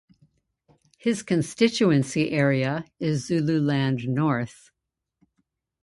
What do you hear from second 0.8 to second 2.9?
His constituency area